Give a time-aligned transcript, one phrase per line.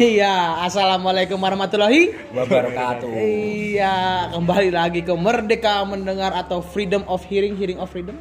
[0.00, 3.20] Iya, assalamualaikum warahmatullahi wabarakatuh.
[3.20, 8.16] Iya, kembali lagi ke Merdeka Mendengar atau Freedom of Hearing, Hearing of Freedom.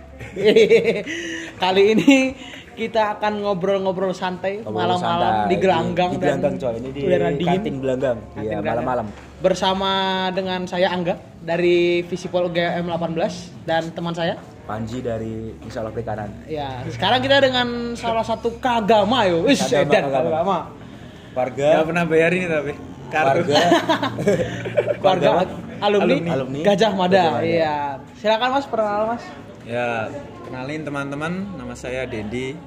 [1.63, 2.35] Kali ini
[2.75, 8.17] kita akan ngobrol-ngobrol santai malam-malam di gelanggang di, di gelanggang coy ini di kantin gelanggang
[8.39, 9.11] iya malam-malam
[9.43, 9.91] Bersama
[10.31, 14.35] dengan saya Angga dari Visipol UGM 18 dan teman saya.
[14.67, 19.47] Panji dari Insya Allah Perikanan Ya, sekarang kita dengan salah satu kagama yo.
[19.47, 20.43] Wis, edan kagama.
[20.43, 20.59] kagama.
[21.31, 22.71] Warga Gak pernah bayar ini tapi
[23.09, 23.41] kartu.
[23.49, 23.55] warga
[24.99, 25.29] Keluarga
[25.79, 26.29] alumni, Alumni.
[26.35, 26.59] Alumni.
[26.61, 27.25] Gajah Mada.
[27.39, 27.75] Iya.
[28.19, 29.23] Silakan Mas perkenalan Mas.
[29.63, 30.09] Ya,
[30.43, 32.57] kenalin teman-teman, nama saya Dendi,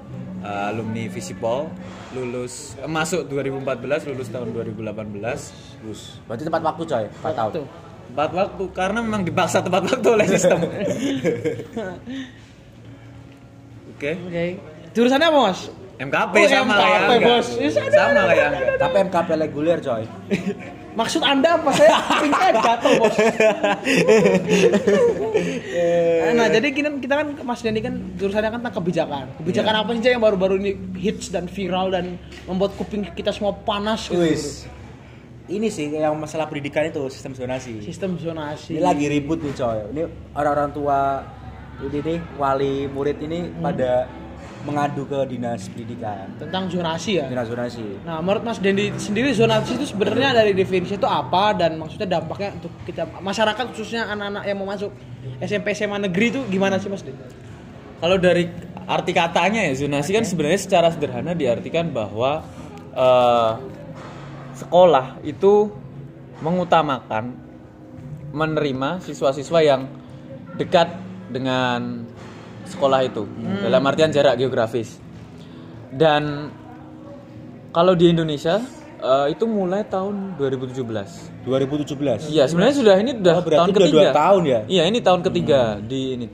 [0.41, 1.67] uh, alumni Visipol,
[2.15, 5.83] lulus eh, masuk 2014, lulus tahun 2018.
[5.83, 7.53] Gus berarti tempat waktu coy 4 tahun.
[8.13, 10.59] Tepat waktu karena memang dipaksa tepat waktu oleh sistem.
[13.93, 14.45] Oke, Oke.
[14.93, 15.61] Jurusannya apa, Mas?
[16.03, 17.23] MKP Oh, sama MKP, kayak.
[17.23, 17.47] Bos.
[17.55, 17.89] Ya, Sama
[18.27, 18.75] kayak Angga.
[18.77, 20.03] tapi MKP reguler coy
[20.93, 21.73] Maksud Anda apa?
[21.73, 23.17] Saya kupingnya gatel, Bos.
[26.33, 29.25] nah, jadi kita, kita kan Mas Dendi kan jurusannya kan tentang kebijakan.
[29.39, 29.81] Kebijakan Iya.
[29.81, 34.21] apa sih yang baru-baru ini hits dan viral dan membuat kuping kita semua panas gitu.
[34.21, 34.69] Wis
[35.45, 38.73] ini sih yang masalah pendidikan itu sistem zonasi Sistem zonasi.
[38.73, 41.01] ini lagi ribut nih coy ini orang-orang tua
[41.81, 43.59] ini nih wali murid ini Hmm.
[43.61, 44.07] pada
[44.63, 47.27] mengadu ke dinas pendidikan tentang zonasi ya.
[47.27, 51.75] dinas zonasi Nah, menurut Mas Dendi sendiri zonasi itu sebenarnya dari definisi itu apa dan
[51.83, 54.95] maksudnya dampaknya untuk kita masyarakat khususnya anak-anak yang mau masuk
[55.43, 57.23] SMP SMA negeri itu gimana sih Mas Dendi?
[57.99, 58.47] Kalau dari
[58.87, 62.43] arti katanya ya zonasi kan sebenarnya secara sederhana diartikan bahwa
[62.95, 63.53] eh,
[64.59, 65.71] sekolah itu
[66.43, 67.35] mengutamakan
[68.35, 69.83] menerima siswa-siswa yang
[70.59, 70.91] dekat
[71.31, 72.05] dengan
[72.73, 73.23] sekolah itu
[73.61, 74.97] dalam artian jarak geografis.
[75.89, 76.49] Dan
[77.69, 78.61] kalau di Indonesia
[78.99, 81.45] eh, itu mulai tahun 2017.
[81.45, 83.93] 2017 Iya, sebenarnya sudah ini udah Oh, tahun ketiga.
[83.93, 84.61] dua tahun ya?
[84.67, 86.27] Iya, ini tahun ketiga di ini.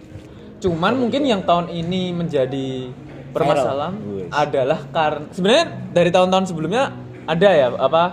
[0.58, 2.90] Cuman mungkin yang tahun ini menjadi
[3.30, 3.94] permasalahan
[4.28, 6.90] adalah karena sebenarnya dari tahun-tahun sebelumnya
[7.24, 8.04] ada ya apa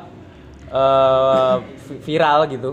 [1.81, 2.71] vi- viral gitu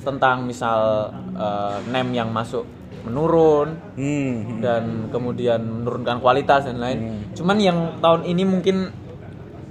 [0.00, 2.64] tentang misal eh, nem yang masuk
[3.00, 4.60] menurun Hmm.
[4.60, 7.24] dan kemudian menurunkan kualitas dan lain.
[7.32, 8.90] Cuman yang tahun ini mungkin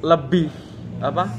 [0.02, 0.50] lebih
[1.04, 1.30] apa?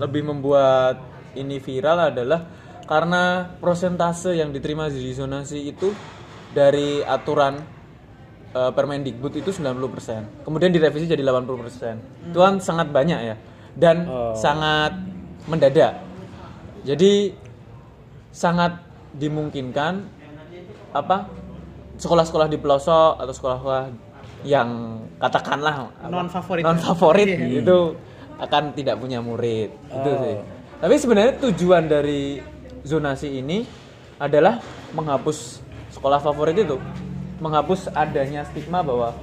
[0.00, 1.00] Lebih membuat
[1.36, 2.40] ini viral adalah
[2.86, 5.92] karena prosentase yang diterima di zonasi itu
[6.52, 7.60] dari aturan
[8.56, 10.42] eh, Permendikbud itu 90%.
[10.46, 12.32] Kemudian direvisi jadi 80%.
[12.32, 13.36] Itu kan sangat banyak ya.
[13.76, 14.96] Dan sangat
[15.44, 16.00] mendadak.
[16.88, 17.36] Jadi
[18.32, 18.80] sangat
[19.12, 20.15] dimungkinkan
[20.96, 21.16] apa
[21.96, 23.84] sekolah-sekolah di pelosok atau sekolah-sekolah
[24.42, 24.68] yang
[25.16, 26.62] katakanlah Non favorit.
[26.62, 27.60] non favorit Iya.
[27.60, 27.78] itu
[28.36, 30.36] akan tidak punya murid itu sih
[30.76, 32.36] tapi sebenarnya tujuan dari
[32.82, 33.64] zonasi ini
[34.16, 34.60] adalah
[34.92, 36.76] menghapus sekolah favorit itu
[37.36, 39.16] menghapus adanya stigma bahwa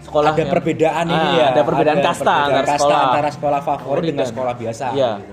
[0.00, 3.60] sekolah ada perbedaan ini Ah, ya ada perbedaan kasta perbedaan antara kasta sekolah antara sekolah
[3.62, 5.10] favorit dengan sekolah biasa Iya.
[5.16, 5.31] gitu.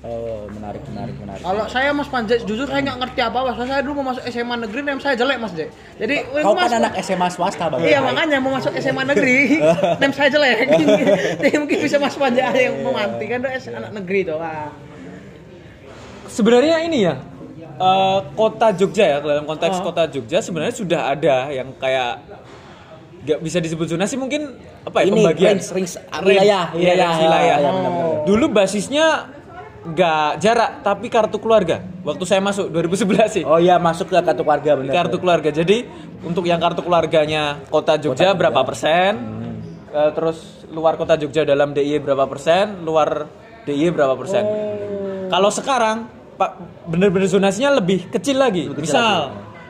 [0.00, 3.50] Oh menarik menarik menarik Kalau saya Mas Panjai jujur saya nggak ngerti apa-apa.
[3.52, 5.68] Soalnya saya dulu mau masuk SMA negeri nem saya jelek Mas Jai.
[5.96, 9.58] Jadi kau Mas, kan anak SMA swasta bang Iya makanya mau masuk SMA negeri,
[10.00, 10.56] nem saya jelek.
[11.40, 14.36] Jadi mungkin bisa Mas Panjai yang memanti kan itu anak negeri tuh.
[14.36, 14.70] Wah.
[16.28, 17.14] sebenarnya ini ya
[17.74, 19.84] eh, kota Jogja ya dalam konteks Oh.
[19.84, 22.20] kota Jogja sebenarnya sudah ada yang kayak
[23.18, 24.54] nggak bisa disebut zonasi mungkin
[24.84, 25.92] apa ya Ini pembagian range- range
[26.22, 27.08] wilayah, Iya, wilayah.
[27.08, 27.56] range wilayah.
[27.56, 28.16] Oh, iya, benar-benar.
[28.24, 29.06] dulu basisnya
[29.88, 31.80] nggak jarak tapi kartu keluarga.
[32.04, 33.44] Waktu saya masuk 2011 sih.
[33.44, 34.92] Oh iya masuk ke kartu keluarga benar.
[34.94, 35.48] Kartu keluarga.
[35.48, 35.84] Jadi
[36.20, 39.12] untuk yang kartu keluarganya kota Jogja berapa persen?
[39.88, 42.84] Eh, terus luar kota Jogja dalam DIY berapa persen?
[42.84, 43.24] Luar
[43.64, 44.44] DIY berapa persen?
[45.28, 45.96] Kalau sekarang
[46.36, 46.54] pak
[46.86, 48.68] bener-bener zonasinya lebih kecil lagi.
[48.68, 49.18] Kecil misal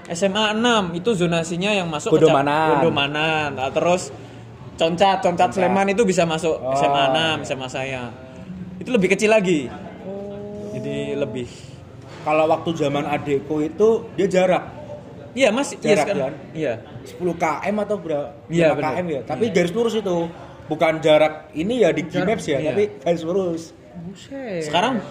[0.09, 2.49] SMA 6 itu zonasinya yang masuk Gondomanan.
[2.49, 4.11] Cap- Gondomanan Nah, terus
[4.75, 6.75] Concat Concat Sleman itu bisa masuk Oh.
[6.75, 8.03] SMA 6 SMA saya.
[8.79, 9.67] Itu lebih kecil lagi
[10.89, 11.49] jadi lebih
[12.21, 14.65] kalau waktu zaman adekku itu dia jarak.
[15.33, 16.25] Iya mas iya Jarak, sekarang.
[16.25, 16.35] kan?
[16.53, 16.75] iya.
[17.05, 18.29] 10 km atau berapa?
[18.49, 19.21] Iya, 5 km ya?
[19.23, 20.17] Tapi garis lurus itu.
[20.67, 22.73] Bukan jarak ini ya di Gmaps ya iya.
[22.73, 23.63] tapi garis lurus.
[23.99, 24.63] Buset.
[24.63, 25.03] sekarang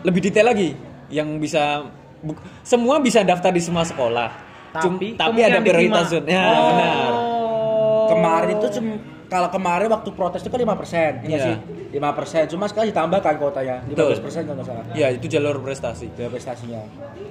[0.00, 0.70] lebih detail lagi
[1.10, 4.30] yang bisa bu- semua bisa daftar di semua sekolah.
[4.78, 6.64] Cum- Tapi tapi ada prioritas zone ya Oh.
[6.70, 7.12] benar
[8.08, 8.86] kemarin itu cum
[9.28, 11.38] kalau kemarin waktu protes itu kan 5 persen Iya.
[11.38, 11.54] sih
[11.92, 14.08] 5 persen cuma sekarang ditambahkan kuotanya 15 Betul.
[14.20, 16.80] persen kalau nggak salah ya itu jalur prestasi biaya prestasinya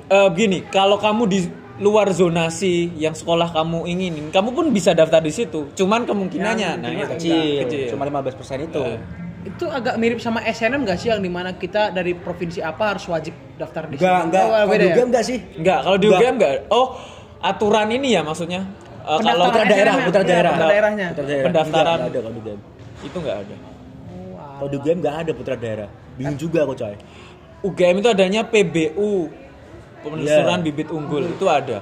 [0.07, 1.39] Eh begini kalau kamu di
[1.77, 6.79] luar zonasi yang sekolah kamu inginin kamu pun bisa daftar di situ cuman kemungkinannya Yang
[6.79, 7.85] nah itu kecil, kecil.
[7.91, 8.99] cuma 15 persen itu Eh.
[9.45, 13.07] Itu agak mirip sama SNM gak sih yang di mana kita dari provinsi apa harus
[13.07, 14.27] wajib daftar di Enggak, sini?
[14.27, 14.43] enggak.
[14.43, 14.91] Oh, Kalau di ya?
[14.93, 15.37] game enggak sih?
[15.55, 16.19] Enggak, kalau di Enggak.
[16.19, 16.53] UGM enggak.
[16.67, 16.87] Oh,
[17.39, 18.61] aturan ini ya maksudnya.
[19.07, 20.51] Eh, kalau Putra daerah, putra daerah.
[20.51, 21.07] putra daerahnya.
[21.15, 21.45] Putra daerah.
[21.47, 21.95] Pendaftaran.
[21.97, 22.61] Enggak, ada kalau di game.
[22.99, 23.55] itu enggak ada.
[24.57, 25.89] Kalau di game enggak ada putra daerah.
[26.17, 26.95] Bingung juga aku coy.
[27.57, 29.11] UGM itu adanya PBU.
[29.97, 30.65] Penelusuran Iya.
[30.65, 31.81] bibit unggul itu ada.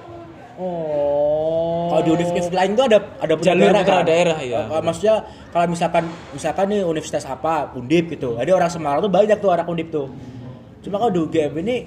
[0.56, 1.92] Oh.
[1.92, 3.82] Kalau di universitas lain itu ada ada putra Jalur daerah.
[3.82, 4.06] putra kan?
[4.06, 4.60] daerah, iya.
[4.66, 5.16] Eh, Maksudnya
[5.52, 8.40] kalau misalkan misalkan nih universitas apa, Undip gitu.
[8.40, 10.08] Ada orang Semarang tuh banyak tuh orang Undip tuh.
[10.80, 11.78] Cuma kalau di UGM ini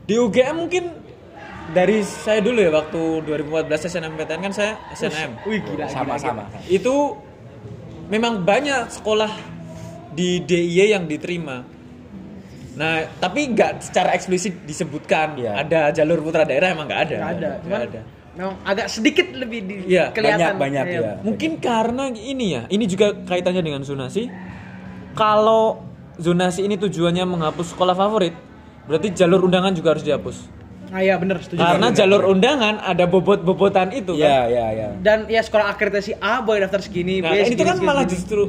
[0.00, 0.84] Di UGM mungkin
[1.70, 5.30] dari saya dulu ya waktu 2014 SNMPTN kan saya SNM.
[5.46, 5.86] Wih gila.
[5.86, 6.50] sama-sama.
[6.66, 7.16] Itu
[8.10, 9.30] memang banyak sekolah
[10.10, 11.62] di DIY yang diterima.
[12.74, 15.52] Nah, tapi nggak secara eksplisit disebutkan Iya.
[15.58, 17.16] ada jalur putra daerah emang nggak ada.
[17.18, 17.38] Gak ada.
[17.38, 18.00] Nggak Cuman ada.
[18.30, 20.54] memang agak sedikit lebih di Iya, kelihatan.
[20.56, 21.00] banyak-banyak, Iya.
[21.02, 21.12] iya.
[21.20, 24.30] Mungkin karena ini ya, ini juga kaitannya dengan zonasi.
[25.12, 25.82] Kalau
[26.16, 28.34] zonasi ini tujuannya menghapus sekolah favorit,
[28.86, 30.59] berarti jalur undangan juga harus dihapus.
[30.90, 31.58] Nah, iya bener setuju.
[31.58, 31.96] Karena Bener.
[31.96, 34.42] jalur undangan ada bobot-bobotan itu Iya, kan.
[34.48, 34.88] iya, iya.
[34.98, 38.02] dan ya sekolah akreditasi A boleh daftar segini, Nah, B itu segini, kan segini, malah
[38.02, 38.14] segini.
[38.16, 38.42] justru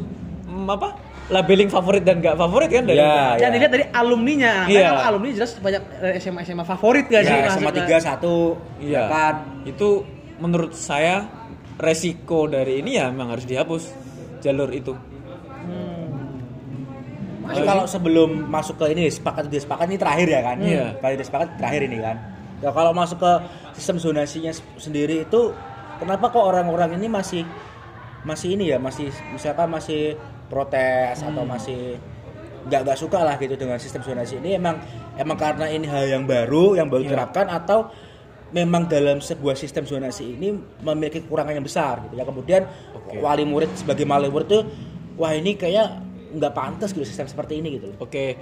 [0.44, 0.90] mm, apa?
[1.30, 4.66] Labeling favorit dan gak favorit kan dari Iya, Dan dilihat dari alumninya.
[4.66, 4.82] Iya.
[4.82, 5.84] Kan kalau alumni jelas banyak
[6.18, 7.32] SMA SMA favorit gak sih?
[7.32, 8.34] Ya, masuk SMA ke- 3 1
[8.82, 9.04] Iya.
[9.06, 9.34] kan.
[9.64, 9.88] Itu
[10.38, 11.30] menurut saya
[11.78, 13.84] resiko dari ini ya memang harus dihapus
[14.40, 14.92] jalur itu.
[17.42, 20.56] Tapi kalau sebelum masuk ke ini sepakat dia sepakat ini terakhir ya kan?
[20.58, 20.86] Iya.
[20.96, 22.18] Kalau dia sepakat terakhir ini kan.
[22.62, 23.34] Ya kalau masuk ke
[23.74, 25.52] sistem zonasinya sendiri itu
[25.98, 27.44] kenapa kok orang-orang ini masih
[28.22, 30.14] masih ini ya masih misalkan masih
[30.46, 31.98] protes atau masih
[32.70, 34.78] nggak nggak suka lah gitu dengan sistem zonasi ini emang
[35.18, 37.90] emang karena ini hal yang baru yang baru diterapkan atau
[38.52, 40.54] memang dalam sebuah sistem zonasi ini
[40.84, 42.28] memiliki kekurangan yang besar gitu ya.
[42.28, 42.62] Kemudian
[43.18, 44.64] wali murid sebagai wali murid tuh
[45.16, 48.38] wah ini kayak nggak pantas gitu sistem seperti ini gitu Oke.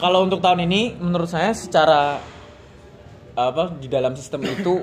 [0.00, 2.18] Kalau untuk tahun ini menurut saya secara
[3.32, 4.82] apa di dalam sistem itu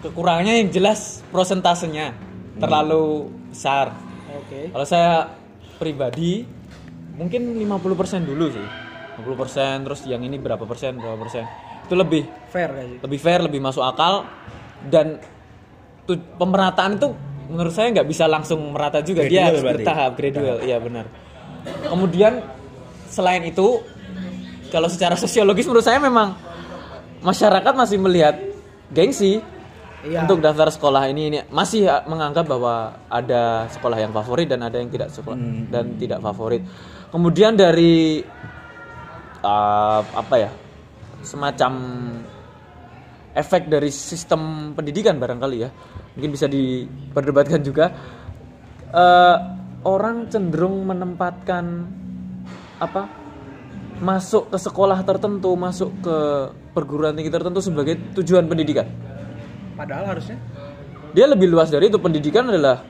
[0.00, 2.14] kekurangannya yang jelas prosentasenya
[2.56, 3.94] terlalu besar.
[4.34, 4.70] Oke.
[4.70, 5.30] Kalau saya
[5.76, 6.42] pribadi
[7.14, 8.66] mungkin 50% dulu sih.
[9.18, 11.42] 50% terus yang ini berapa persen, berapa persen.
[11.82, 12.70] Itu lebih Fair
[13.02, 14.22] lebih fair, lebih masuk akal
[14.86, 15.18] dan
[16.04, 17.08] tu- pemerataan itu
[17.48, 19.76] menurut saya nggak bisa langsung merata juga dia Gradual harus berarti.
[19.80, 21.04] bertahap gradual iya benar
[21.82, 22.32] kemudian
[23.08, 23.80] selain itu
[24.68, 26.36] kalau secara sosiologis menurut saya memang
[27.22, 28.36] masyarakat masih melihat
[28.92, 29.42] gengsi
[29.98, 30.22] Iya.
[30.22, 31.22] untuk daftar sekolah ini.
[31.26, 35.34] Ini masih menganggap bahwa ada sekolah yang favorit dan ada yang tidak sekolah
[35.74, 36.62] dan tidak favorit.
[37.10, 38.22] Kemudian dari
[39.42, 40.50] uh, apa ya
[41.26, 41.72] semacam
[43.34, 45.70] efek dari sistem pendidikan barangkali ya
[46.14, 47.90] mungkin bisa diperdebatkan juga
[48.88, 49.36] Eh,
[49.84, 51.84] orang cenderung menempatkan
[52.80, 53.04] apa
[54.00, 56.16] masuk ke sekolah tertentu masuk ke
[56.78, 58.86] perguruan tinggi tertentu sebagai tujuan pendidikan?
[59.74, 60.38] Padahal harusnya.
[61.10, 61.98] Dia lebih luas dari itu.
[61.98, 62.86] Pendidikan adalah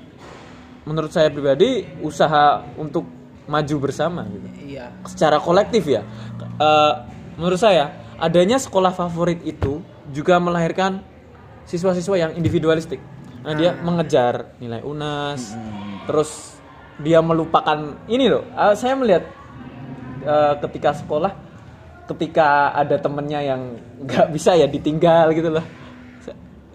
[0.85, 3.05] menurut saya pribadi usaha untuk
[3.49, 4.47] maju bersama gitu.
[4.77, 4.93] Iya.
[5.09, 6.05] secara kolektif ya.
[6.61, 6.95] Eh,
[7.41, 9.81] menurut saya adanya sekolah favorit itu
[10.13, 11.01] juga melahirkan
[11.65, 13.01] siswa-siswa yang individualistik.
[13.41, 15.57] Nah dia mengejar nilai unas
[16.05, 16.61] terus
[17.01, 18.45] dia melupakan ini loh.
[18.53, 19.25] Eh, saya melihat
[20.29, 21.48] eh, ketika sekolah
[22.09, 23.61] ketika ada temennya yang
[24.01, 25.65] nggak bisa ya ditinggal gitu loh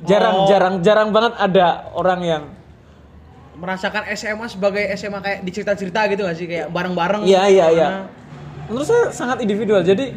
[0.04, 0.48] jarang Oh.
[0.48, 2.44] jarang jarang banget ada orang yang
[3.54, 7.22] Merasakan SMA sebagai SMA kayak di cerita-cerita gitu gak sih kayak bareng-bareng.
[7.24, 7.88] Iya iya iya.
[7.88, 8.04] Nah,
[8.66, 9.86] Menurut saya sangat individual.
[9.86, 10.10] Jadi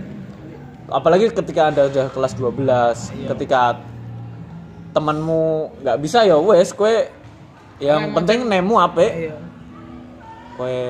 [0.88, 3.76] apalagi ketika Anda udah kelas 12, ketika
[4.96, 7.12] temanmu nggak bisa ya wes kue
[7.76, 9.36] yang penting nemu apa Iya.
[10.56, 10.80] kue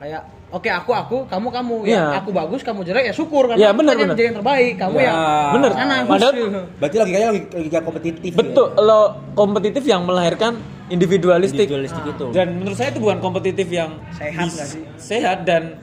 [0.00, 0.22] Kayak
[0.54, 1.98] oke aku aku, kamu kamu Iya.
[1.98, 3.58] ya aku bagus, kamu jelek ya syukur kan.
[3.58, 4.14] Benar, Kan yang benar.
[4.14, 5.18] jadi yang terbaik, kamu Ya, yang
[5.52, 5.70] bener.
[5.74, 6.34] sana Padahal-
[6.78, 9.00] berarti logikanya logika, logika kompetitif betul lo
[9.34, 10.52] kompetitif yang melahirkan
[10.86, 11.66] individualistik.
[11.66, 14.82] individualistik itu Dan menurut saya itu bukan kompetitif yang Sehat nggak sih?
[14.94, 15.82] Sehat dan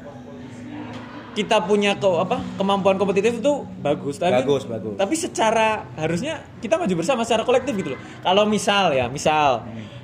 [1.31, 4.95] kita punya ke apa kemampuan kompetitif itu bagus tapi Bagus, bagus.
[4.95, 9.63] tapi secara harusnya kita maju bersama secara kolektif gitu loh kalau misal ya misal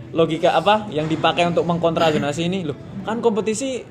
[0.10, 3.84] logika apa yang dipakai untuk mengkontra zonasi ini loh kan kompetisi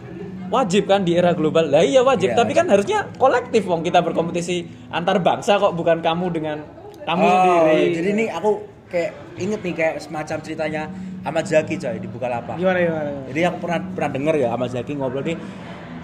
[0.48, 4.00] wajib kan di era global lah iya wajib Iya, tapi kan harusnya kolektif wong kita
[4.00, 6.58] berkompetisi antar bangsa kok bukan kamu dengan
[7.02, 8.50] kamu Oh, sendiri jadi ini aku
[8.86, 10.82] kayak inget nih kayak semacam ceritanya
[11.22, 13.08] Ahmad Zaki coy di Bukalapak Gimana gimana?
[13.10, 13.26] gimana?
[13.30, 15.38] Jadi aku pernah pernah dengar ya Ahmad Zaki ngobrol nih.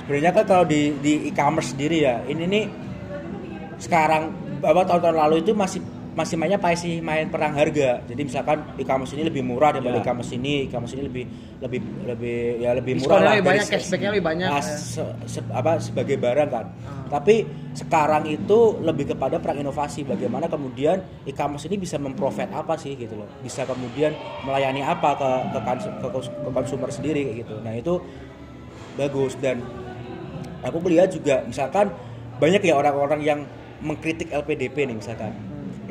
[0.02, 2.64] Sebenarnya kan kalau di di e-commerce sendiri ya, ini nih
[3.78, 5.78] sekarang apa tahun-tahun lalu itu masih
[6.12, 8.04] masih mainnya pasti main perang harga.
[8.04, 10.04] Jadi misalkan e-commerce ini lebih murah daripada Ya.
[10.04, 11.24] e-commerce ini, e-commerce ini lebih
[11.58, 13.34] lebih lebih ya lebih Diskonnya murah lah.
[13.34, 14.76] lebih banyak, cashbacknya lebih banyak, Nah, ya.
[14.76, 16.66] se- se- apa sebagai barang kan.
[16.84, 17.08] Ah.
[17.10, 20.04] Tapi sekarang itu lebih kepada perang inovasi.
[20.04, 23.28] Bagaimana kemudian e-commerce ini bisa memprofit apa sih gitu loh.
[23.40, 25.58] Bisa kemudian melayani apa ke ke,
[26.02, 27.54] ke, ke konsumer sendiri kayak gitu.
[27.58, 27.94] Nah, itu
[28.92, 29.64] bagus dan
[30.60, 31.88] aku melihat juga misalkan
[32.36, 33.40] banyak ya orang-orang yang
[33.80, 35.32] mengkritik LPDP nih misalkan.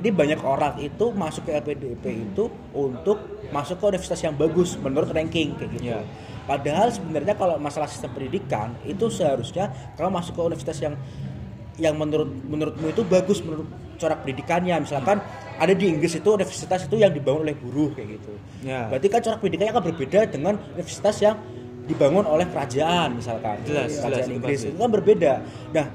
[0.02, 3.22] Jadi banyak orang itu masuk ke LPDP itu untuk
[3.54, 5.94] masuk ke universitas yang bagus menurut ranking kayak gitu.
[5.94, 6.02] Iya.
[6.50, 10.98] Padahal sebenarnya kalau masalah sistem pendidikan itu seharusnya kalau masuk ke universitas yang
[11.78, 13.70] yang menurut menurutmu itu bagus menurut
[14.02, 15.22] corak pendidikannya misalkan
[15.62, 18.34] ada di Inggris itu universitas itu yang dibangun oleh buruh kayak gitu.
[18.66, 18.90] Ya.
[18.90, 21.38] Berarti kan corak pendidikannya akan berbeda dengan universitas yang
[21.86, 23.62] dibangun oleh kerajaan misalkan.
[23.70, 24.70] Jelas, kerajaan jelas, itu Inggris pasti.
[24.74, 25.32] itu kan berbeda.
[25.78, 25.86] Nah,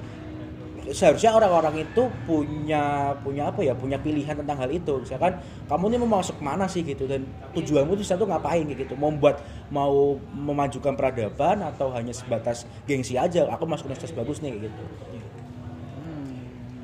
[0.94, 5.02] seharusnya orang-orang itu punya punya apa ya punya pilihan tentang hal itu.
[5.02, 6.86] Misalkan kamu ini mau masuk mana sih?
[6.86, 7.08] gitu.
[7.10, 7.26] Dan
[7.56, 8.62] tujuanmu itu satu ngapain?
[8.66, 8.94] gitu.
[8.94, 14.70] Mau buat mau memajukan peradaban atau hanya sebatas gengsi aja aku masuk universitas bagus nih
[14.70, 14.82] gitu.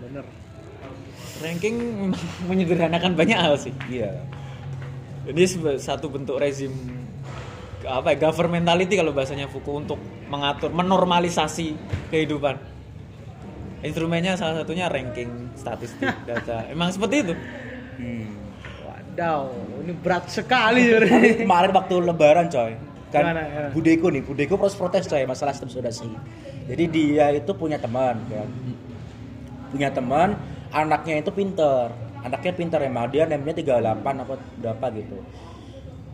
[0.03, 0.25] Bener.
[1.43, 1.77] Ranking
[2.51, 3.75] menyederhanakan banyak hal sih.
[3.87, 4.19] Iya.
[5.23, 5.43] Ini
[5.79, 6.75] satu bentuk rezim
[7.83, 9.99] apa ya governmentality kalau bahasanya Foucault untuk
[10.31, 11.75] mengatur menormalisasi
[12.15, 12.72] kehidupan
[13.83, 16.67] instrumennya salah satunya ranking statistik data.
[16.71, 17.35] Emang seperti itu?
[17.93, 18.41] Hmm.
[18.83, 19.53] wadaw
[19.85, 20.89] ini berat sekali
[21.43, 22.73] kemarin waktu lebaran coy.
[23.13, 23.69] Kan Gimana, gimana?
[23.77, 26.09] budeku nih budeku protes protes coy masalah sistem zonasi
[26.67, 28.49] jadi dia itu punya teman kan.
[29.75, 30.39] Punya teman
[30.71, 31.91] anaknya itu pinter.
[32.23, 33.11] Anaknya pinter emang.
[33.11, 35.19] Dia namanya 38 apa berapa gitu.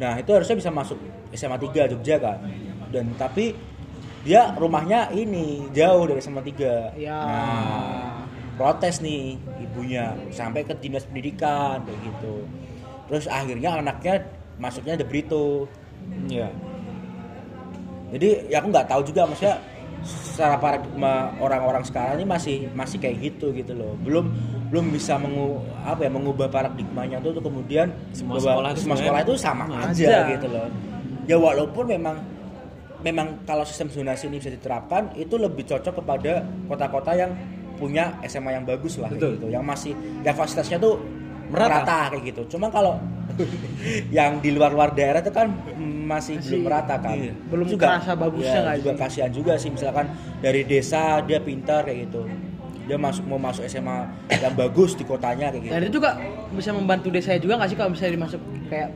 [0.00, 0.96] Nah itu harusnya bisa masuk
[1.37, 2.38] SMA 3 Jogja kan.
[2.88, 3.52] Dan tapi
[4.28, 7.16] dia rumahnya ini jauh dari SMA 3 Ya.
[7.16, 8.28] nah
[8.61, 12.44] protes nih ibunya sampai ke dinas pendidikan kayak gitu.
[13.08, 14.20] Terus akhirnya anaknya
[14.61, 15.64] masuknya The Brito.
[16.28, 16.52] Ya
[18.08, 19.61] jadi ya aku nggak tahu juga maksudnya
[20.06, 23.92] secara paradigma orang-orang sekarang ini masih masih kayak gitu gitu loh.
[24.00, 24.32] Belum
[24.68, 29.64] belum bisa mengu, apa ya mengubah paradigmanya tuh kemudian Semua sekolah semua sekolah itu sama
[29.64, 30.18] sama aja, aja.
[30.37, 30.68] gitu loh.
[31.28, 32.16] Ya walaupun memang
[33.02, 37.31] memang kalau sistem zonasi ini bisa diterapkan itu lebih cocok kepada kota-kota yang
[37.78, 39.38] punya SMA yang bagus lah Betul.
[39.38, 39.95] gitu yang masih
[40.26, 40.99] yang fasilitasnya tuh
[41.49, 41.81] Merata.
[41.81, 43.00] merata, kayak gitu cuma kalau
[44.17, 45.49] yang di luar-luar daerah itu kan
[46.09, 47.33] masih, belum merata kan iya.
[47.49, 49.00] Belum terasa bagusnya ya, juga sih?
[49.00, 50.07] kasihan juga sih misalkan
[50.40, 52.28] dari desa dia pintar kayak gitu
[52.88, 56.11] dia masuk mau masuk SMA yang bagus di kotanya kayak gitu dan itu juga
[56.57, 58.40] bisa membantu desa juga nggak sih kalau misalnya dimasuk
[58.73, 58.88] kayak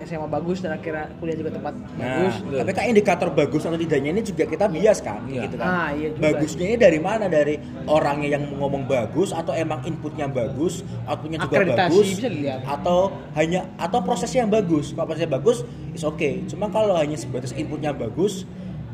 [0.00, 4.10] SMA bagus dan akhirnya kuliah juga tempat Nah, bagus tapi kan indikator bagus atau tidaknya
[4.10, 5.44] ini juga kita bias kan, Iya.
[5.44, 5.66] gitu kan.
[5.66, 6.22] Ah, iya juga.
[6.26, 7.24] Bagusnya ini dari mana?
[7.26, 7.54] Dari
[7.84, 12.60] orangnya yang ngomong bagus atau emang inputnya bagus, outputnya juga Akreditasi, bagus, bisa dilihat.
[12.64, 12.98] atau
[13.34, 14.90] hanya atau prosesnya yang bagus.
[14.90, 16.30] Kalau prosesnya bagus, is oke.
[16.48, 18.48] Cuma kalau hanya sebatas inputnya bagus,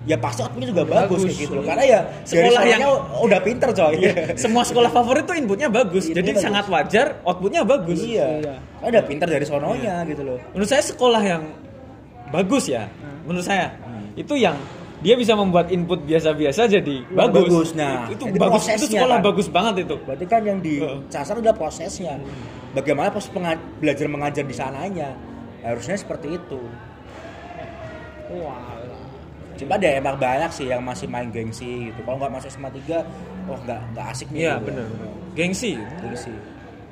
[0.07, 1.23] ya pasti outputnya juga bagus, Bagus.
[1.27, 1.65] kayak gitu loh.
[1.67, 2.83] Karena ya Sekolah yang-
[3.21, 3.95] udah pinter coy.
[4.43, 6.45] semua sekolah favorit tuh inputnya bagus Inputnya jadi bagus.
[6.47, 8.27] sangat wajar outputnya bagus iya.
[8.39, 8.55] Iya.
[8.79, 10.39] Karena udah pinter dari sononya gitu loh.
[10.51, 11.43] menurut saya sekolah yang
[12.27, 12.87] bagus ya
[13.23, 13.75] menurut saya
[14.15, 14.55] itu yang
[14.97, 17.43] dia bisa membuat input biasa-biasa jadi Wah, bagus.
[17.45, 17.69] bagus.
[17.75, 19.27] Nah, itu jadi bagus itu sekolah kan.
[19.27, 20.97] bagus banget itu Berarti kan yang Heeh.
[21.05, 22.15] disasar adalah prosesnya.
[22.73, 23.29] Bagaimana proses
[23.77, 25.13] belajar mengajar di sananya.
[25.61, 26.61] Harusnya seperti itu.
[28.29, 28.86] wah
[29.57, 32.01] Cuma ada emang banyak sih yang masih main gengsi gitu.
[32.01, 33.03] Kalau nggak masuk SMA 3,
[33.47, 34.39] oh nggak nggak asik nih.
[34.39, 34.67] iya gitu.
[34.67, 34.87] benar
[35.33, 36.33] gengsi Gengsi.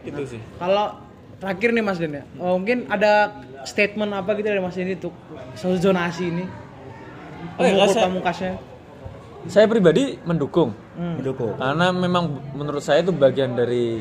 [0.05, 1.01] itu sih kalau
[1.35, 3.33] terakhir nih Mas Den ya oh, mungkin ada
[3.65, 5.17] statement apa gitu dari Mas Den untuk
[5.55, 6.45] soal zonasi ini
[7.55, 8.53] Oh, iya, pemukul saya- pamukasnya
[9.47, 11.19] saya pribadi mendukung Hmm.
[11.19, 11.53] Mendukung.
[11.55, 13.99] karena memang menurut saya itu bagian dari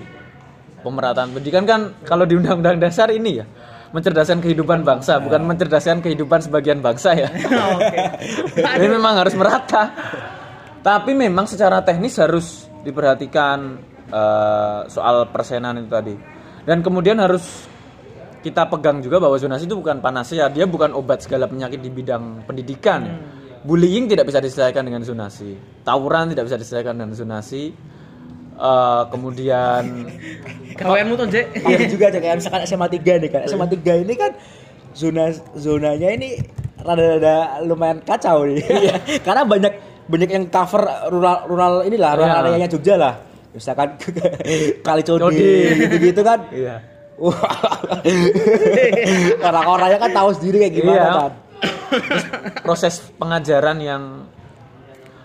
[0.79, 3.45] pemerataan pendidikan kan kalau di undang-undang dasar ini ya
[3.93, 7.29] mencerdaskan kehidupan bangsa bukan mencerdaskan kehidupan sebagian bangsa ya.
[7.77, 8.01] Oke.
[8.81, 9.93] ini memang harus merata.
[10.83, 16.15] Tapi memang secara teknis harus diperhatikan eh, soal persenan itu tadi.
[16.65, 17.69] Dan kemudian harus
[18.43, 22.43] kita pegang juga bahwa zonasi itu bukan panacea dia bukan obat segala penyakit di bidang
[22.43, 23.01] pendidikan.
[23.05, 23.15] Ya.
[23.63, 25.55] bullying tidak bisa diselesaikan dengan zonasi.
[25.87, 27.71] Tawuran tidak bisa diselesaikan dengan zonasi
[28.53, 29.83] Eh, kemudian
[30.73, 31.53] Kawanmu tuh Jek.
[31.53, 33.41] Tapi juga aja kayak misalkan SMA 3 nih kan.
[33.45, 34.31] SMA 3 ini kan
[34.93, 36.37] zona zonanya ini
[36.77, 38.61] rada-rada lumayan kacau nih.
[39.25, 42.39] Karena banyak banyak yang cover rural rural inilah, rural Iya.
[42.41, 43.13] areanya Jogja lah.
[43.53, 43.97] Misalkan
[44.85, 45.77] Kali Codi.
[45.77, 46.41] Gitu-gitu kan.
[46.49, 46.81] iya
[47.13, 47.37] Wah,
[49.45, 51.13] orang-orangnya kan tahu sendiri kayak gimana Iya.
[51.13, 51.31] kan.
[52.65, 54.25] proses pengajaran yang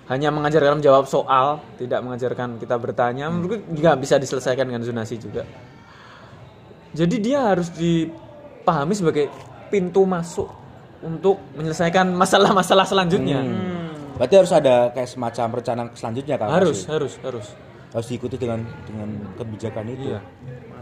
[0.08, 5.44] hanya mengajarkan menjawab soal, tidak mengajarkan kita bertanya, menurutku juga bisa diselesaikan dengan zonasi juga.
[6.96, 9.28] Jadi dia harus dipahami sebagai
[9.68, 10.48] pintu masuk
[11.04, 13.44] untuk menyelesaikan masalah-masalah selanjutnya.
[14.16, 16.48] Berarti harus ada kayak semacam rencana selanjutnya kan?
[16.50, 16.90] Harus, pasti?
[16.90, 17.46] harus, harus.
[17.88, 20.12] harus diikuti dengan dengan kebijakan itu.
[20.12, 20.20] Iya.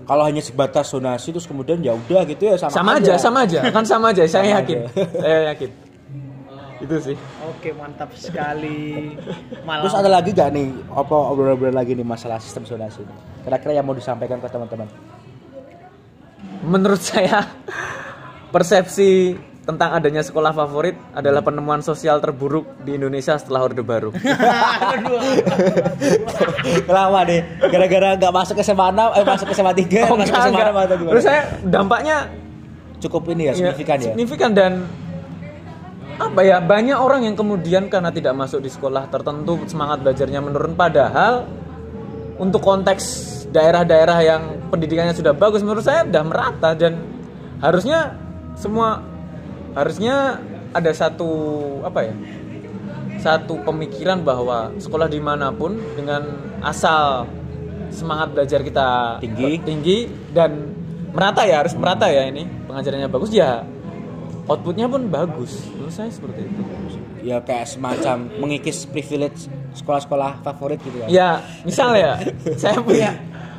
[0.07, 3.59] Kalau hanya sebatas zonasi terus kemudian ya udah gitu ya sama, Sama aja, sama aja,
[3.75, 4.23] kan sama aja.
[4.39, 4.79] Saya yakin,
[5.19, 5.86] saya yakin.
[6.87, 7.17] Itu sih.
[7.43, 9.19] Oke, mantap sekali.
[9.67, 9.83] Malam.
[9.91, 13.03] Terus ada lagi gak nih apa obrolan-obrolan lagi nih masalah sistem zonasi?
[13.43, 14.87] Kira-kira yang mau disampaikan ke teman-teman?
[16.63, 17.43] Menurut saya
[18.55, 19.35] persepsi
[19.67, 24.15] tentang adanya sekolah favorit adalah penemuan sosial terburuk di Indonesia setelah Orde Baru.
[24.95, 25.19] Aduh.
[26.87, 30.31] Lama deh, gara-gara nggak masuk ke SMA 6, eh masuk ke SMA 3, Oh, masuk
[30.31, 30.71] ke SMA enggak.
[30.71, 31.13] 6 atau gimana?
[31.19, 32.17] Terus saya dampaknya
[32.97, 34.05] Cukup ini ya, ya, signifikan ya?
[34.09, 34.73] signifikan dan
[36.17, 36.59] apa ya?
[36.61, 40.73] Banyak orang yang kemudian karena tidak masuk di sekolah tertentu semangat belajarnya menurun.
[40.73, 41.45] Padahal
[42.41, 43.05] untuk konteks
[43.53, 46.73] daerah-daerah yang pendidikannya sudah bagus menurut saya sudah merata.
[46.73, 47.01] Dan
[47.61, 48.17] harusnya
[48.57, 49.05] semua
[49.77, 50.41] harusnya
[50.73, 51.31] ada satu
[51.85, 52.15] apa ya?
[53.21, 56.23] Satu pemikiran bahwa sekolah di mana pun dengan
[56.61, 57.27] asal
[57.89, 59.63] semangat belajar kita Tinggi.
[59.63, 59.99] tinggi
[60.35, 60.75] dan
[61.17, 62.45] merata ya harus merata ya ini.
[62.69, 63.65] Pengajarannya bagus ya
[64.47, 65.67] outputnya pun bagus.
[65.75, 66.63] Menurut saya seperti itu.
[67.23, 71.09] Ya kayak semacam mengikis privilege sekolah-sekolah favorit gitu kan?
[71.11, 72.17] ya misal ya
[72.57, 73.13] saya punya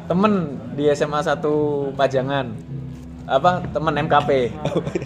[0.08, 1.44] temen di SMA 1
[1.94, 2.48] Pajangan.
[3.28, 4.30] Apa temen MKP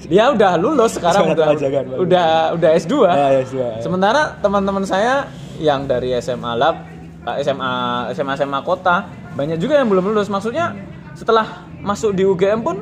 [0.05, 3.81] dia udah lulus sekarang udah Pajangan, udah udah S2 Ah, ya, S2, ya.
[3.81, 5.25] sementara teman-teman saya
[5.57, 6.85] yang dari SMA Lab
[7.25, 7.71] eh, SMA
[8.13, 10.29] SMA SMA kota banyak juga yang belum lulus.
[10.29, 10.69] Maksudnya
[11.17, 12.77] setelah masuk di UGM pun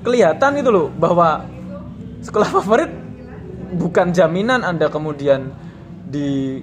[0.00, 1.42] kelihatan itu loh bahwa
[2.24, 2.90] sekolah favorit
[3.74, 5.52] bukan jaminan Anda kemudian
[6.04, 6.58] di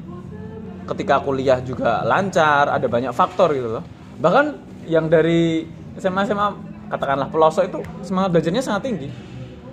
[0.83, 3.83] ketika kuliah juga lancar, ada banyak faktor gitu loh.
[4.17, 4.45] Bahkan
[4.89, 5.63] yang dari
[5.95, 6.47] SMA SMA
[6.89, 9.09] katakanlah pelosok itu semangat belajarnya sangat tinggi.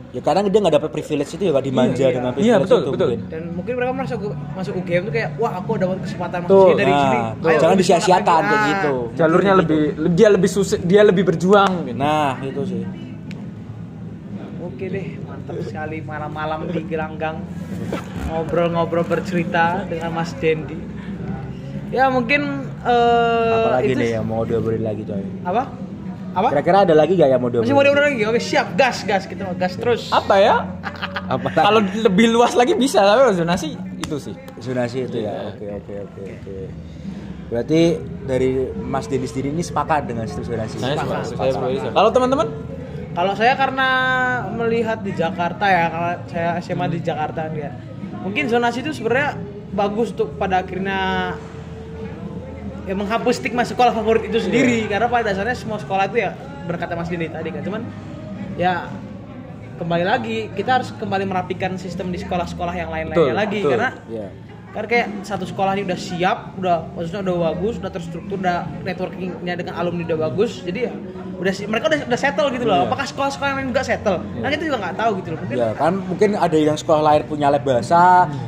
[0.08, 2.80] Ya karena dia nggak dapat privilege itu ya, nggak dimanja Iya, dengan iya, privilege betul,
[2.80, 3.08] itu betul.
[3.08, 3.20] mungkin.
[3.28, 4.20] Dan mungkin mereka masuk
[4.56, 7.18] masuk UGM tuh kayak wah aku dapat kesempatan masuk Tuh, dari Nah, sini.
[7.36, 8.94] tuh, Ayo, jangan disia-siakan kayak gitu.
[9.14, 9.60] Jalurnya Gitu.
[9.60, 9.80] lebih
[10.16, 11.98] dia lebih susah, dia lebih berjuang gitu.
[12.00, 12.82] Nah, itu sih.
[14.58, 15.06] Oke deh,
[15.48, 17.40] mantap sekali malam-malam di gelanggang
[18.28, 20.76] ngobrol-ngobrol bercerita dengan Mas Dendi.
[21.88, 25.24] Ya mungkin eh Apalagi itu nih yang mau diobrolin lagi coy.
[25.40, 25.72] apa?
[26.36, 26.52] Apa?
[26.52, 27.72] Kira-kira ada lagi gak yang mau Masih diobrolin?
[27.72, 28.24] mau diobrol lagi?
[28.28, 28.76] Oke, siap.
[28.76, 30.12] Gas, gas kita mau gas terus.
[30.12, 30.68] Apa ya?
[31.32, 31.48] Apa?
[31.48, 34.36] Kalau lebih luas lagi bisa, tapi zonasi itu sih.
[34.60, 35.48] zonasi itu ya.
[35.48, 36.56] Oke, oke, oke, oke.
[37.48, 37.80] Berarti
[38.28, 40.76] dari Mas Dendi sendiri ini sepakat dengan sistem zonasi.
[40.76, 41.92] Saya Sepakat, sepakat, saya sepakat.
[41.96, 42.46] Kalau teman-teman
[43.18, 43.90] Kalau saya karena
[44.54, 47.74] melihat di Jakarta ya, karena saya SMA di Jakarta ya.
[48.22, 49.34] Mungkin zonasi itu sebenarnya
[49.74, 51.34] bagus untuk pada akhirnya
[52.86, 56.32] ya menghapus stigma sekolah favorit itu sendiri karena pada dasarnya semua sekolah itu ya
[56.64, 57.82] berkata Mas Dini tadi kan cuman
[58.56, 58.88] ya
[59.76, 63.72] kembali lagi kita harus kembali merapikan sistem di sekolah-sekolah yang lain-lainnya lagi betul.
[63.76, 64.28] karena Iya.
[64.72, 69.54] karena kayak satu sekolah ini udah siap udah maksudnya udah bagus udah terstruktur udah networkingnya
[69.60, 70.92] dengan alumni udah bagus jadi ya
[71.38, 72.76] udah si- mereka udah udah settle gitu loh.
[72.76, 72.86] Iya.
[72.86, 74.18] apakah sekolah-sekolah yang lain juga settle?
[74.36, 75.38] Kan kita juga nggak tahu gitu loh.
[75.40, 78.02] Mungkin Ya kan mungkin ada yang sekolah lain punya lab bahasa,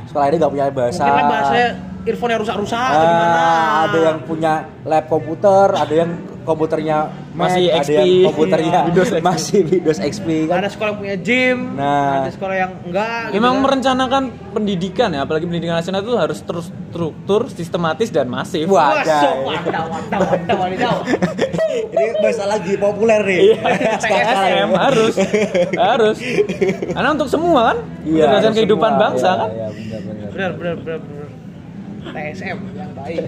[0.05, 1.03] sekolah lain nggak punya lab bahasa.
[1.03, 1.69] mungkin lah bahasanya
[2.01, 3.41] earphone yang rusak-rusak atau Ah, gimana?
[3.85, 6.11] ada yang punya lab komputer, ada yang
[6.51, 6.97] komputernya
[7.31, 7.95] Masih ada XP.
[7.95, 9.23] yang komputernya Windows XP.
[9.23, 10.57] masih Windows XP kan.
[10.59, 12.13] ada sekolah yang punya gym Nah.
[12.21, 13.63] ada sekolah yang enggak gitu Memang kan.
[13.63, 18.67] merencanakan pendidikan ya, apalagi pendidikan nasional itu harus terstruktur, sistematis dan masif.
[18.67, 18.99] Wah.
[21.71, 23.41] Ini bahasa lagi populer nih.
[24.03, 25.15] Sekarang TSM harus,
[25.73, 26.17] harus.
[26.89, 28.25] Karena untuk semua kan, Iya.
[28.29, 29.03] harus kehidupan semua.
[29.05, 29.49] bangsa Iya, kan.
[29.51, 30.29] Iya, benar benar.
[30.31, 31.29] benar benar benar benar
[32.11, 33.23] TSM yang baik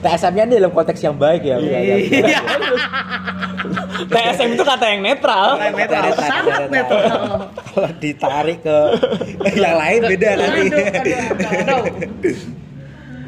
[0.00, 1.56] TSM-nya ini dalam konteks yang baik ya.
[1.56, 2.40] bukan yang- iya
[4.02, 5.60] TSM itu kata yang netral.
[5.60, 7.12] netral Netral, sangat netral.
[7.52, 8.76] Kalau ditarik ke
[9.54, 10.66] yang lain beda nanti.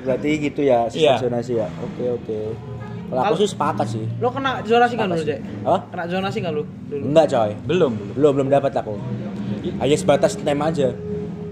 [0.03, 1.15] Berarti gitu ya sistem Iya.
[1.21, 1.69] zonasi ya.
[1.79, 2.39] Oke oke.
[3.07, 4.05] Kalau aku sih sepakat sih.
[4.19, 5.29] lo kena zonasi nggak Apa dulu sih?
[5.29, 5.41] Jek?
[5.63, 5.81] Hah?
[5.87, 7.51] kena zonasi nggak lu dulu Enggak coy.
[7.63, 8.13] Belum, belum.
[8.17, 8.93] Belum belum dapat aku.
[9.79, 10.89] Hanya sebatas tema aja.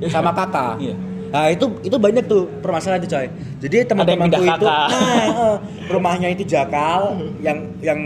[0.08, 0.80] Sama kakak.
[0.80, 0.96] Iya.
[1.30, 3.26] Nah itu itu banyak tuh permasalahan itu coy.
[3.60, 4.90] Jadi teman-temanku itu, nah,
[5.92, 7.98] rumahnya itu Jakal, yang yang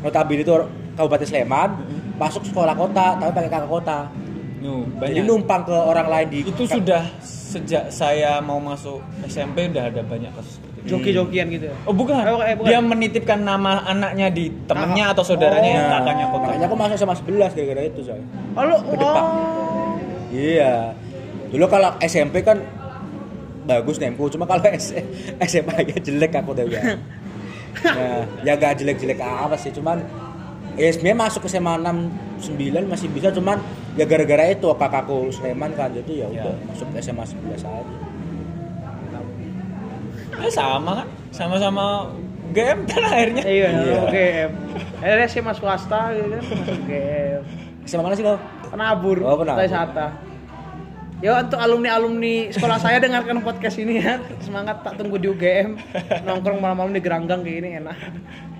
[0.00, 0.54] notabene itu
[0.92, 1.70] Kabupaten Sleman,
[2.14, 3.98] masuk sekolah kota, tapi pakai kakak kota.
[4.60, 5.24] Nu, Jadi banyak.
[5.24, 10.28] numpang ke orang lain di itu sudah sejak saya mau masuk SMP udah ada banyak
[10.30, 10.88] kasus seperti itu.
[10.92, 12.20] joki-jokian gitu ya Oh bukan.
[12.22, 12.68] Oh, eh, bukan.
[12.68, 15.92] Dia menitipkan nama anaknya di temennya atau saudaranya yang Oh.
[15.96, 16.44] kakaknya kota.
[16.44, 18.20] Makanya aku masuk sama 11 gara-gara itu coy.
[18.52, 19.24] oh lu oh
[20.30, 20.92] Iya.
[21.50, 22.58] Dulu kalau SMP kan
[23.62, 24.62] bagus nemku, cuma kalau
[25.42, 26.96] SMA nya jelek aku tuh ya.
[27.84, 30.02] nah, ya gak jelek-jelek apa sih cuman
[30.74, 33.62] ya sebenarnya masuk ke SMA 6 9 masih bisa cuman
[33.94, 37.94] ya gara-gara itu kakakku Sleman kan jadi ya udah masuk ke SMA 11 aja
[40.40, 42.08] Ya sama kan, sama-sama
[42.50, 43.44] game kan akhirnya.
[43.44, 43.98] Iya, Iya.
[44.00, 44.26] oke.
[44.98, 47.42] Akhirnya sih mas swasta gitu kan, masuk game.
[47.84, 48.40] SMA mana sih kau?
[48.72, 49.68] Penabur, Oh, penabur.
[49.68, 50.16] Sata.
[51.20, 54.16] Ya untuk alumni-alumni sekolah saya dengarkan podcast ini ya.
[54.40, 55.76] Semangat tak tunggu di UGM.
[56.24, 57.96] Nongkrong malam-malam di Geranggang kayak ini enak.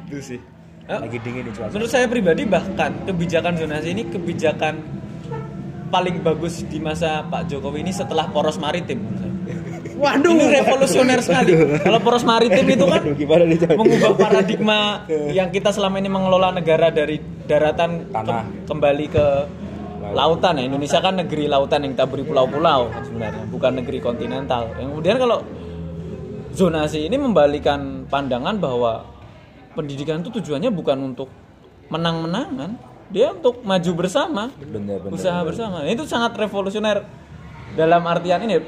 [0.06, 0.40] Itu sih
[0.84, 1.00] Hah?
[1.00, 4.74] lagi dingin di cuaca Menurut saya pribadi bahkan kebijakan zonasi ini kebijakan
[5.86, 8.98] paling bagus di masa Pak Jokowi ini setelah poros maritim.
[9.96, 10.32] Waduh.
[10.32, 11.52] Ini revolusioner sekali.
[11.80, 16.88] Kalau poros maritim itu kan gimana nih mengubah paradigma yang kita selama ini mengelola negara
[16.88, 18.44] dari daratan ke- Tanah.
[18.66, 19.26] kembali ke
[20.12, 20.64] lautan ya.
[20.66, 24.70] Indonesia kan negeri lautan yang kita beri pulau-pulau sebenarnya, bukan negeri kontinental.
[24.76, 25.38] Yang kemudian kalau
[26.54, 29.06] zonasi ini membalikan pandangan bahwa
[29.74, 31.30] pendidikan itu tujuannya bukan untuk
[31.90, 37.02] menang-menangan, dia untuk maju bersama bener bener usaha bersama itu sangat revolusioner
[37.74, 38.62] dalam artian ini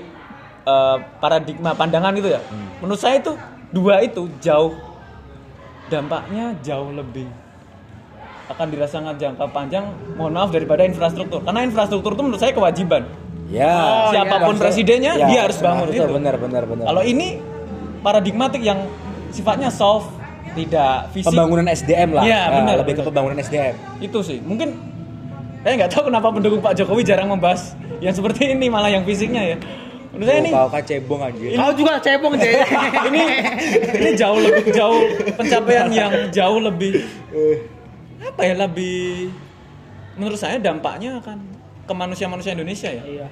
[0.66, 2.42] eh, paradigma pandangan itu ya
[2.82, 3.38] menurut saya itu
[3.70, 4.74] dua itu jauh
[5.86, 7.30] dampaknya jauh lebih
[8.50, 9.84] akan dirasakan jangka panjang
[10.18, 11.42] mohon maaf daripada infrastruktur.
[11.46, 13.06] Karena infrastruktur itu menurut saya kewajiban.
[13.52, 14.08] Ya.
[14.08, 14.62] Siapa pun iya.
[14.64, 17.36] presidennya Ya, dia harus bangun itu bener bener bener kalau ini
[18.00, 18.88] paradigmatik yang
[19.28, 20.08] sifatnya soft
[20.56, 21.28] tidak fisik.
[21.32, 22.24] Pembangunan SDM lah.
[22.24, 23.08] Iya, Nah, bener, lebih ke bener.
[23.12, 24.38] pembangunan SDM itu sih.
[24.40, 24.68] Mungkin
[25.62, 29.54] saya nggak tahu kenapa pendukung Pak Jokowi jarang membahas yang seperti ini malah yang fisiknya
[29.54, 29.56] ya.
[30.12, 31.40] Menurut saya Oh, ini kau kan cebong aja.
[31.56, 32.52] Kau juga cebong, Jay.
[33.08, 33.22] ini
[33.96, 35.00] ini jauh lebih jauh
[35.40, 37.00] pencapaian yang jauh lebih
[38.22, 39.30] apa ya lebih
[40.14, 41.38] menurut saya dampaknya akan
[41.82, 43.26] ke manusia-manusia Indonesia ya Iya.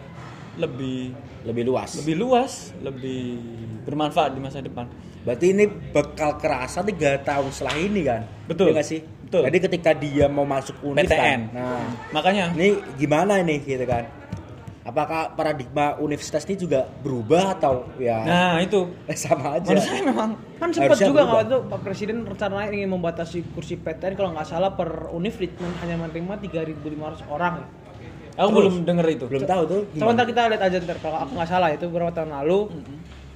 [0.59, 1.15] lebih
[1.47, 3.39] lebih luas lebih luas lebih
[3.87, 8.25] bermanfaat di masa depan Berarti ini bakal kerasa tiga tahun setelah ini kan?
[8.49, 8.73] Betul.
[8.73, 9.01] Iya nggak sih?
[9.05, 9.43] Betul.
[9.53, 11.41] Jadi ketika dia mau masuk univ PTN kan?
[11.53, 14.09] Nah, makanya ini gimana ini gitu kan?
[14.91, 19.71] Apakah paradigma universitas ini juga berubah atau ya nah itu sama aja?
[19.71, 23.79] menurut saya memang Kan sempat Harusnya juga kalau itu Pak Presiden rencananya ingin membatasi kursi
[23.79, 27.55] PTN kalau nggak salah per univ men- hanya menerima 3.500 orang.
[28.33, 29.81] aku belum denger itu Belum tahu tuh.
[29.93, 32.59] Sebentar kita lihat aja ntar kalau aku nggak salah itu beberapa tahun lalu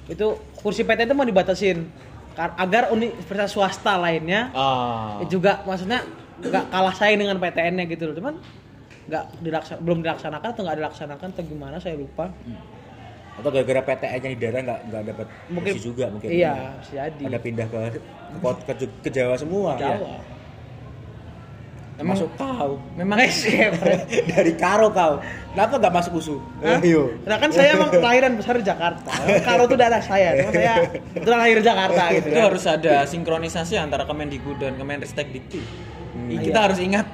[0.05, 1.77] itu kursi PTN itu mau dibatasin
[2.35, 6.03] agar universitas swasta lainnya ah juga maksudnya
[6.35, 8.13] nggak kalah saing dengan PTN-nya gitu loh.
[8.13, 8.35] Cuman
[9.05, 12.29] nggak dilaksa- belum dilaksanakan atau nggak dilaksanakan atau gimana saya lupa.
[13.35, 16.29] Atau gara-gara PTN-nya di daerah nggak nggak dapat Mungkin- juga mungkin.
[16.31, 17.23] Iya, bisa jadi.
[17.27, 17.77] Ada pindah ke
[18.63, 19.75] ke, ke, ke Jawa semua.
[19.75, 20.17] Jawa.
[21.95, 22.75] emang Masuk kau.
[22.99, 23.79] Memang escape.
[24.27, 25.23] Dari Karo kau.
[25.55, 26.35] Kenapa nggak masuk USU?
[26.59, 26.83] Hah?
[26.83, 27.15] Ayo.
[27.23, 29.11] Nah kan saya emang kelahiran besar di Jakarta.
[29.39, 30.73] Kalau itu daerah saya, cuma saya
[31.15, 32.27] kebetulan lahir di Jakarta gitu.
[32.27, 32.43] itu kan.
[32.51, 35.63] harus ada sinkronisasi antara Kemendikbud dan Kemenristek Dikti.
[36.11, 36.35] Hmm.
[36.35, 37.07] Kita harus ingat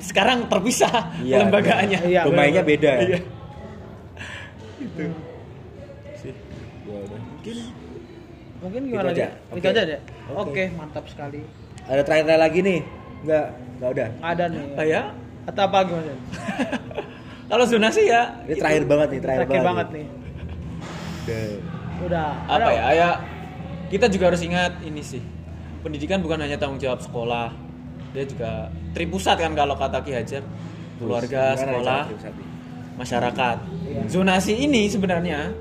[0.00, 1.98] sekarang terpisah Iya, lembagaannya.
[2.04, 2.72] Iya, Domainnya benar.
[2.72, 3.00] beda ya.
[3.02, 3.18] Iya.
[6.86, 7.20] Ya udah.
[7.20, 7.56] Mungkin
[8.56, 9.26] mungkin gimana Gitu aja?
[9.50, 9.58] Oke.
[9.58, 10.00] Itu aja deh.
[10.26, 10.40] Oke.
[10.42, 11.40] Oke, mantap sekali.
[11.86, 12.80] Ada terakhir lagi nih?
[13.22, 14.08] Enggak, enggak udah.
[14.10, 14.62] Nggak Ada nih.
[14.66, 15.02] Apa ya?
[15.46, 16.14] Atau apa gimana?
[17.50, 20.06] Kalau zonasi ya Ini terakhir banget nih, terakhir, Terakhir banget nih.
[21.22, 21.44] Udah.
[22.02, 22.28] Udah.
[22.44, 22.90] apa Ada- ya?
[22.92, 23.10] Ya
[23.86, 25.22] kita juga harus ingat ini sih.
[25.80, 27.54] Pendidikan bukan hanya tanggung jawab sekolah.
[28.16, 30.40] Dia juga tripusat kan kalau kata Ki Hajar.
[30.96, 32.42] Keluarga, sekolah, Trisati?
[32.96, 33.56] masyarakat.
[33.84, 34.00] Iya.
[34.08, 35.52] Zonasi ini sebenarnya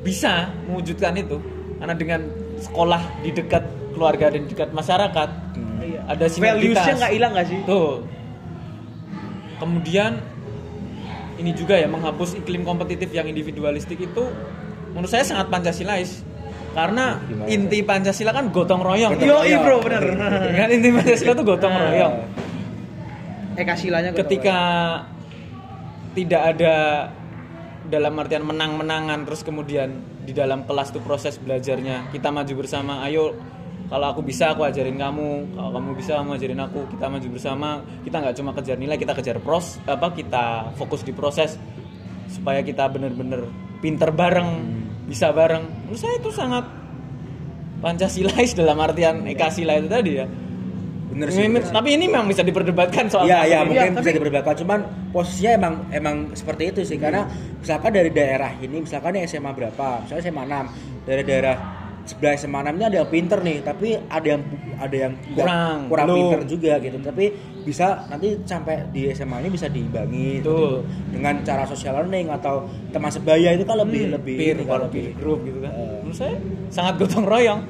[0.00, 1.36] bisa mewujudkan itu
[1.76, 2.20] karena dengan
[2.56, 3.60] sekolah di dekat
[3.92, 5.28] keluarga dan di dekat masyarakat
[5.84, 6.00] Iya.
[6.08, 6.80] ada sinergitas.
[6.80, 7.58] Values-nya nggak hilang nggak sih?
[7.68, 7.92] Tuh.
[9.60, 10.12] Kemudian
[11.36, 14.24] ini juga ya menghapus iklim kompetitif yang individualistik itu
[14.96, 16.24] menurut saya sangat Pancasilais.
[16.70, 17.46] Karena Gimana?
[17.50, 19.12] inti Pancasila kan gotong royong.
[19.18, 19.62] Yo, royong.
[19.62, 20.02] bro, bener.
[20.54, 21.82] kan inti Pancasila itu gotong Nah.
[21.90, 22.14] royong.
[23.58, 24.58] Eka silanya gua Ketika
[26.12, 26.74] tidak ada
[27.86, 29.90] dalam artian menang-menangan terus kemudian
[30.22, 33.34] di dalam kelas tuh proses belajarnya kita maju bersama ayo
[33.90, 37.68] kalau aku bisa aku ajarin kamu kalau kamu bisa kamu ajarin aku kita maju bersama
[38.06, 41.58] kita nggak cuma kejar nilai kita kejar pros apa kita fokus di proses
[42.30, 43.42] supaya kita bener-bener
[43.82, 44.50] pinter bareng
[45.10, 46.64] bisa bareng menurut saya itu sangat
[47.80, 50.26] pancasilais dalam artian ekasila itu tadi ya
[51.10, 51.42] Bener sih.
[51.42, 53.66] Bener tapi ini memang bisa diperdebatkan soal Iya, iya, materi.
[53.66, 54.54] mungkin Iya, bisa tapi- diperdebatkan.
[54.62, 54.78] Cuman
[55.10, 57.02] posisinya emang emang seperti itu sih.
[57.02, 57.26] Karena
[57.58, 60.06] misalkan dari daerah ini, misalkan SMA berapa?
[60.06, 60.64] Misalnya SMA 6.
[61.02, 61.56] Dari daerah
[62.10, 64.42] sebelah SMA 6 ini ada yang pinter nih, tapi ada yang
[64.76, 66.18] ada yang Kurang, kurang belum.
[66.18, 66.98] pinter juga gitu.
[66.98, 67.24] Tapi
[67.60, 70.82] bisa nanti sampai di SMA ini bisa diimbangi gitu.
[71.08, 74.68] dengan cara social learning atau teman sebaya itu kan lebih Hmm, lebih peer ini kan,
[74.68, 75.98] kalau lebih peer group gitu kan Eh.
[76.00, 76.34] menurut saya
[76.68, 77.60] sangat gotong royong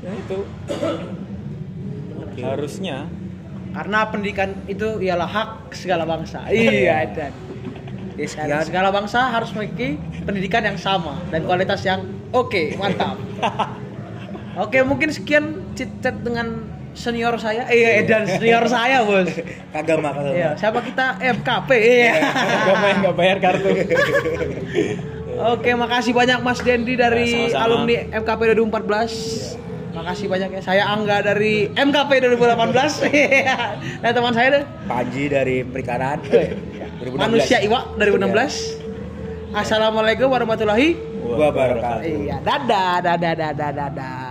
[0.00, 0.38] ya itu
[2.40, 3.06] harusnya
[3.70, 6.46] Karena pendidikan itu ialah hak segala bangsa.
[6.46, 7.34] iya, dan
[8.14, 13.16] Yes, dan segala bangsa harus memiliki pendidikan yang sama dan kualitas yang oke, mantap.
[14.66, 17.66] oke, mungkin sekian chat dengan senior saya.
[17.66, 19.30] Iya, dan senior saya, Bos.
[19.74, 20.34] Kagama kagama.
[20.34, 21.70] Iya, siapa kita FKP.
[21.74, 22.14] Iya.
[22.64, 23.68] gak main gak bayar kartu
[25.34, 27.66] Oke, makasih banyak Mas Dendi dari Ya, sama-sama.
[27.66, 29.58] alumni MKP 2014.
[29.90, 30.60] Makasih banyak ya.
[30.62, 33.10] Saya Angga dari MKP 2018.
[34.02, 34.64] Nah, teman saya deh.
[34.86, 36.22] Panji dari Perikanan.
[36.22, 37.18] 2016.
[37.18, 38.78] Manusia Iwa 2016.
[39.54, 42.04] Assalamualaikum warahmatullahi Wabarakatuh.
[42.04, 44.23] Iya, dadah, dadah, dadah, dadah.